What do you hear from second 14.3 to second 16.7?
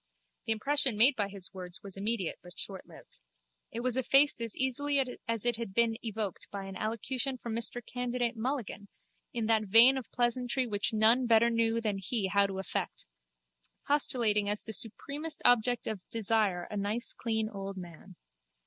as the supremest object of desire